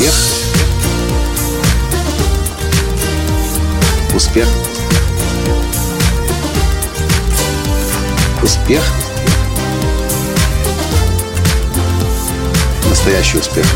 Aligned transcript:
Успех. 0.00 0.14
Успех. 4.14 4.48
Успех. 8.42 8.82
Настоящий 12.88 13.38
успех. 13.38 13.66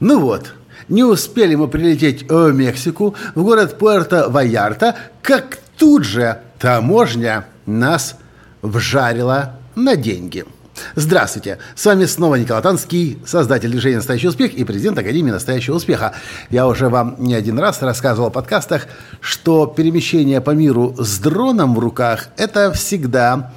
Ну 0.00 0.18
вот, 0.18 0.52
не 0.88 1.04
успели 1.04 1.54
мы 1.54 1.68
прилететь 1.68 2.28
в 2.28 2.50
Мексику, 2.50 3.14
в 3.36 3.42
город 3.44 3.76
Пуэрто-Ваярта, 3.80 4.96
как 5.22 5.58
тут 5.78 6.02
же 6.02 6.40
таможня 6.58 7.46
нас 7.64 8.16
вжарила 8.60 9.60
на 9.76 9.94
деньги. 9.94 10.44
Здравствуйте! 10.94 11.58
С 11.74 11.84
вами 11.86 12.04
снова 12.04 12.36
Николай 12.36 12.62
Танский, 12.62 13.18
создатель 13.26 13.70
движения 13.70 13.96
«Настоящий 13.96 14.28
успех» 14.28 14.52
и 14.54 14.64
президент 14.64 14.98
Академии 14.98 15.30
«Настоящего 15.30 15.76
успеха». 15.76 16.14
Я 16.50 16.66
уже 16.66 16.88
вам 16.88 17.16
не 17.18 17.34
один 17.34 17.58
раз 17.58 17.82
рассказывал 17.82 18.30
в 18.30 18.32
подкастах, 18.32 18.86
что 19.20 19.66
перемещение 19.66 20.40
по 20.40 20.50
миру 20.50 20.94
с 20.98 21.18
дроном 21.18 21.74
в 21.74 21.78
руках– 21.78 22.28
это 22.36 22.72
всегда 22.72 23.52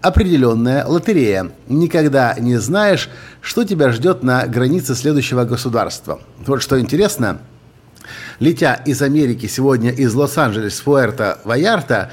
определенная 0.00 0.86
лотерея. 0.86 1.50
Никогда 1.68 2.34
не 2.38 2.56
знаешь, 2.56 3.08
что 3.40 3.64
тебя 3.64 3.90
ждет 3.90 4.22
на 4.22 4.46
границе 4.46 4.94
следующего 4.94 5.44
государства. 5.44 6.20
Вот 6.46 6.62
что 6.62 6.80
интересно, 6.80 7.38
летя 8.40 8.74
из 8.74 9.02
Америки 9.02 9.46
сегодня 9.46 9.90
из 9.90 10.14
Лос-Анджелес 10.14 10.80
в 10.80 10.86
Пуэрто-Ваярта, 10.86 12.08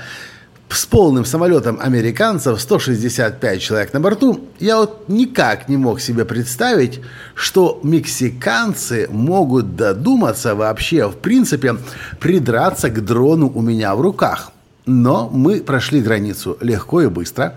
с 0.69 0.85
полным 0.85 1.25
самолетом 1.25 1.79
американцев, 1.79 2.59
165 2.59 3.61
человек 3.61 3.93
на 3.93 3.99
борту, 3.99 4.41
я 4.59 4.77
вот 4.77 5.07
никак 5.07 5.69
не 5.69 5.77
мог 5.77 6.01
себе 6.01 6.25
представить, 6.25 7.01
что 7.33 7.79
мексиканцы 7.83 9.07
могут 9.09 9.75
додуматься 9.75 10.55
вообще, 10.55 11.07
в 11.07 11.15
принципе, 11.15 11.77
придраться 12.19 12.89
к 12.89 13.03
дрону 13.03 13.51
у 13.53 13.61
меня 13.61 13.95
в 13.95 14.01
руках. 14.01 14.51
Но 14.85 15.29
мы 15.29 15.61
прошли 15.61 16.01
границу 16.01 16.57
легко 16.61 17.01
и 17.01 17.07
быстро, 17.07 17.55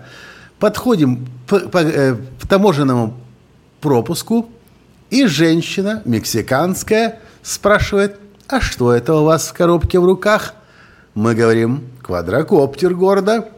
подходим 0.59 1.27
по, 1.47 1.59
по, 1.59 1.79
э, 1.79 2.15
к 2.41 2.47
таможенному 2.47 3.15
пропуску, 3.81 4.49
и 5.09 5.25
женщина 5.25 6.01
мексиканская 6.05 7.19
спрашивает, 7.41 8.17
а 8.47 8.61
что 8.61 8.93
это 8.93 9.15
у 9.15 9.23
вас 9.25 9.47
в 9.47 9.53
коробке 9.53 9.99
в 9.99 10.05
руках? 10.05 10.53
Мы 11.19 11.35
говорим, 11.35 11.83
квадрокоптер 12.01 12.95
города. 12.95 13.49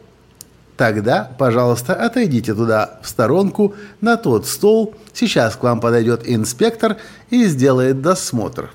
Тогда, 0.78 1.32
пожалуйста, 1.38 1.94
отойдите 1.94 2.56
туда 2.56 2.98
в 3.04 3.08
сторонку, 3.08 3.76
на 4.02 4.18
тот 4.18 4.48
стол. 4.48 4.96
Сейчас 5.14 5.58
к 5.58 5.62
вам 5.62 5.80
подойдет 5.80 6.24
инспектор 6.26 6.98
и 7.30 7.46
сделает 7.46 8.02
досмотр. 8.02 8.72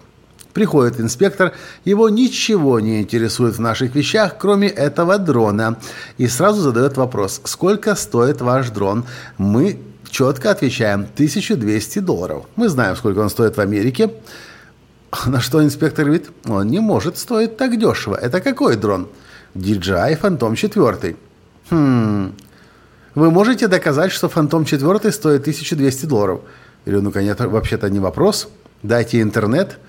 Приходит 0.52 1.00
инспектор, 1.00 1.52
его 1.84 2.08
ничего 2.08 2.78
не 2.78 3.00
интересует 3.00 3.56
в 3.56 3.60
наших 3.60 3.92
вещах, 3.96 4.36
кроме 4.38 4.68
этого 4.68 5.18
дрона. 5.18 5.78
И 6.16 6.28
сразу 6.28 6.60
задает 6.60 6.96
вопрос, 6.96 7.40
сколько 7.42 7.96
стоит 7.96 8.40
ваш 8.40 8.70
дрон? 8.70 9.04
Мы 9.36 9.80
четко 10.08 10.52
отвечаем, 10.52 11.00
1200 11.00 11.98
долларов. 11.98 12.44
Мы 12.54 12.68
знаем, 12.68 12.94
сколько 12.94 13.18
он 13.18 13.30
стоит 13.30 13.56
в 13.56 13.60
Америке. 13.60 14.12
На 15.26 15.40
что 15.40 15.62
инспектор 15.62 16.04
говорит, 16.04 16.30
он 16.44 16.66
не 16.68 16.80
может 16.80 17.18
стоить 17.18 17.56
так 17.56 17.78
дешево. 17.78 18.14
Это 18.14 18.40
какой 18.40 18.76
дрон? 18.76 19.08
DJI 19.54 20.20
Phantom 20.20 20.54
4. 20.54 21.16
Хм, 21.70 22.32
вы 23.14 23.30
можете 23.30 23.68
доказать, 23.68 24.12
что 24.12 24.26
Phantom 24.28 24.64
4 24.64 25.12
стоит 25.12 25.40
1200 25.40 26.06
долларов? 26.06 26.40
Или, 26.84 26.96
ну, 26.96 27.10
конечно, 27.10 27.48
вообще-то 27.48 27.88
не 27.88 28.00
вопрос. 28.00 28.48
Дайте 28.82 29.20
интернет– 29.20 29.78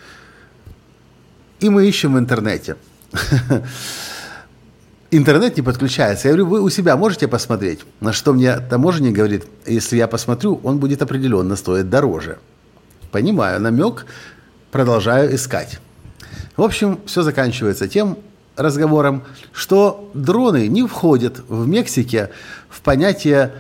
и 1.60 1.70
мы 1.70 1.88
ищем 1.88 2.14
в 2.14 2.20
интернете. 2.20 2.76
Интернет 5.12 5.58
не 5.58 5.64
подключается. 5.64 6.28
Я 6.28 6.34
говорю, 6.34 6.50
вы 6.50 6.62
у 6.62 6.70
себя 6.70 6.98
можете 6.98 7.28
посмотреть? 7.28 7.80
На 8.00 8.14
что 8.14 8.34
мне 8.34 8.60
таможенник 8.60 9.16
говорит, 9.16 9.46
если 9.66 9.98
я 9.98 10.08
посмотрю, 10.08 10.60
он 10.64 10.78
будет 10.80 11.02
определенно 11.02 11.56
стоить 11.56 11.90
дороже. 11.90 12.38
Понимаю, 13.12 13.60
намек, 13.62 14.06
продолжаю 14.72 15.36
искать. 15.36 15.80
В 16.56 16.62
общем, 16.64 17.00
все 17.06 17.22
заканчивается 17.22 17.88
тем 17.88 18.18
разговором, 18.56 19.24
что 19.52 20.10
дроны 20.14 20.68
не 20.68 20.86
входят 20.88 21.42
в 21.48 21.68
Мексике 21.68 22.32
в 22.70 22.82
понятие 22.82 23.54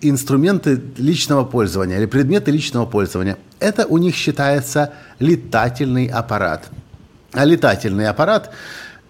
инструменты 0.00 0.80
личного 0.96 1.44
пользования 1.44 1.98
или 1.98 2.06
предметы 2.06 2.50
личного 2.50 2.86
пользования. 2.86 3.36
Это 3.58 3.86
у 3.86 3.98
них 3.98 4.14
считается 4.14 4.92
летательный 5.18 6.06
аппарат– 6.06 6.68
а 7.32 7.44
летательный 7.44 8.08
аппарат 8.08 8.50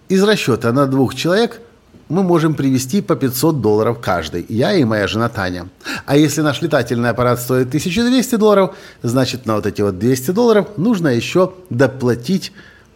из 0.07 0.23
расчета 0.23 0.71
на 0.71 0.85
двух 0.87 1.15
человек 1.15 1.61
мы 2.11 2.23
можем 2.23 2.55
привести 2.55 3.01
по 3.01 3.15
500 3.15 3.61
долларов 3.61 3.99
каждый, 4.01 4.45
я 4.49 4.73
и 4.73 4.83
моя 4.83 5.07
жена 5.07 5.29
Таня. 5.29 5.69
А 6.05 6.17
если 6.17 6.41
наш 6.41 6.61
летательный 6.61 7.09
аппарат 7.09 7.39
стоит 7.39 7.67
1200 7.69 8.35
долларов, 8.35 8.75
значит 9.01 9.45
на 9.45 9.55
вот 9.55 9.65
эти 9.65 9.81
вот 9.81 9.97
200 9.97 10.31
долларов 10.31 10.67
нужно 10.77 11.07
еще 11.07 11.53
доплатить 11.69 12.51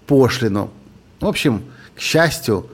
пошлину. 0.06 0.70
В 1.22 1.28
общем, 1.28 1.64
к 1.96 2.02
счастью, 2.02 2.68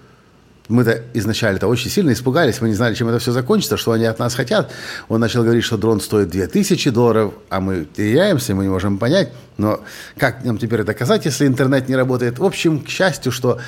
мы-то 0.67 1.03
изначально-то 1.13 1.67
очень 1.67 1.91
сильно 1.91 2.11
испугались, 2.11 2.59
мы 2.59 2.69
не 2.69 2.75
знали, 2.75 2.95
чем 2.95 3.09
это 3.09 3.19
все 3.19 3.31
закончится, 3.31 3.77
что 3.77 3.91
они 3.91 4.05
от 4.05 4.17
нас 4.17 4.33
хотят. 4.33 4.71
Он 5.09 5.19
начал 5.19 5.43
говорить, 5.43 5.63
что 5.63 5.77
дрон 5.77 6.01
стоит 6.01 6.29
2000 6.29 6.89
долларов, 6.89 7.33
а 7.49 7.59
мы 7.59 7.85
теряемся, 7.85 8.55
мы 8.55 8.63
не 8.63 8.69
можем 8.69 8.97
понять. 8.97 9.31
Но 9.57 9.81
как 10.17 10.43
нам 10.43 10.57
теперь 10.57 10.83
доказать, 10.83 11.25
если 11.25 11.45
интернет 11.45 11.87
не 11.87 11.95
работает? 11.95 12.39
В 12.39 12.43
общем, 12.43 12.79
к 12.81 12.89
счастью, 12.89 13.31
что 13.31 13.59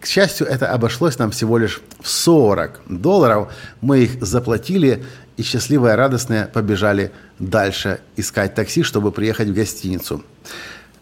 к 0.00 0.06
счастью, 0.06 0.46
это 0.46 0.72
обошлось 0.72 1.18
нам 1.18 1.30
всего 1.30 1.58
лишь 1.58 1.80
в 2.00 2.08
40 2.08 2.80
долларов. 2.88 3.52
Мы 3.80 4.00
их 4.00 4.24
заплатили 4.24 5.04
и 5.36 5.42
счастливые, 5.42 5.94
радостные 5.94 6.46
побежали 6.46 7.12
дальше 7.38 8.00
искать 8.16 8.54
такси, 8.54 8.82
чтобы 8.82 9.12
приехать 9.12 9.48
в 9.48 9.54
гостиницу. 9.54 10.24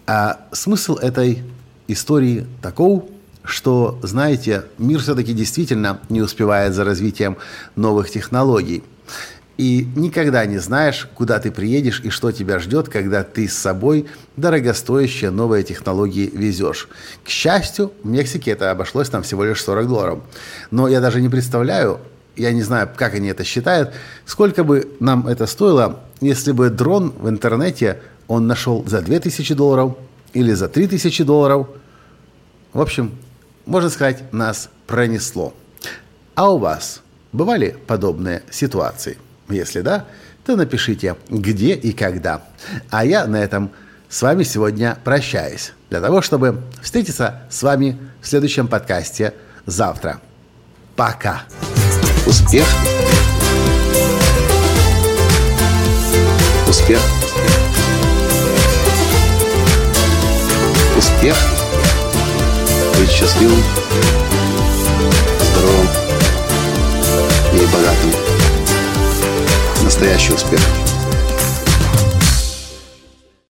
А 0.06 0.46
смысл 0.52 0.96
этой 0.96 1.42
истории 1.88 2.46
таков, 2.62 3.04
что, 3.42 3.98
знаете, 4.02 4.64
мир 4.78 5.00
все-таки 5.00 5.32
действительно 5.32 6.00
не 6.08 6.22
успевает 6.22 6.74
за 6.74 6.84
развитием 6.84 7.36
новых 7.76 8.10
технологий. 8.10 8.82
И 9.56 9.86
никогда 9.94 10.44
не 10.46 10.58
знаешь, 10.58 11.08
куда 11.14 11.38
ты 11.38 11.52
приедешь 11.52 12.00
и 12.02 12.10
что 12.10 12.32
тебя 12.32 12.58
ждет, 12.58 12.88
когда 12.88 13.22
ты 13.22 13.48
с 13.48 13.54
собой 13.54 14.06
дорогостоящие 14.36 15.30
новые 15.30 15.62
технологии 15.62 16.28
везешь. 16.32 16.88
К 17.22 17.28
счастью, 17.28 17.92
в 18.02 18.08
Мексике 18.08 18.50
это 18.50 18.72
обошлось 18.72 19.12
нам 19.12 19.22
всего 19.22 19.44
лишь 19.44 19.62
40 19.62 19.86
долларов. 19.86 20.20
Но 20.72 20.88
я 20.88 21.00
даже 21.00 21.20
не 21.20 21.28
представляю, 21.28 22.00
я 22.34 22.52
не 22.52 22.62
знаю, 22.62 22.90
как 22.96 23.14
они 23.14 23.28
это 23.28 23.44
считают, 23.44 23.92
сколько 24.26 24.64
бы 24.64 24.88
нам 24.98 25.28
это 25.28 25.46
стоило, 25.46 26.00
если 26.20 26.50
бы 26.50 26.70
дрон 26.70 27.10
в 27.10 27.28
интернете 27.28 28.00
он 28.26 28.48
нашел 28.48 28.84
за 28.86 29.02
2000 29.02 29.54
долларов 29.54 29.96
или 30.32 30.52
за 30.52 30.68
3000 30.68 31.22
долларов. 31.22 31.68
В 32.72 32.80
общем, 32.80 33.12
можно 33.66 33.88
сказать, 33.88 34.32
нас 34.32 34.68
пронесло. 34.88 35.54
А 36.34 36.52
у 36.52 36.58
вас 36.58 37.02
бывали 37.32 37.76
подобные 37.86 38.42
ситуации? 38.50 39.16
Если 39.48 39.80
да, 39.80 40.06
то 40.44 40.56
напишите, 40.56 41.16
где 41.28 41.74
и 41.74 41.92
когда. 41.92 42.42
А 42.90 43.04
я 43.04 43.26
на 43.26 43.36
этом 43.36 43.70
с 44.08 44.22
вами 44.22 44.42
сегодня 44.42 44.96
прощаюсь, 45.04 45.72
для 45.90 46.00
того, 46.00 46.22
чтобы 46.22 46.62
встретиться 46.82 47.42
с 47.50 47.62
вами 47.62 47.98
в 48.20 48.28
следующем 48.28 48.68
подкасте 48.68 49.34
завтра. 49.66 50.20
Пока. 50.96 51.42
Успех. 52.26 52.66
Успех. 56.68 57.00
Успех. 60.96 61.36
Быть 62.98 63.10
счастливым, 63.10 63.62
Настоящий 70.04 70.34
успех. 70.34 70.93